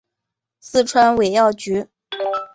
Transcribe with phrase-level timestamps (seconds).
[0.59, 1.87] 四川尾药菊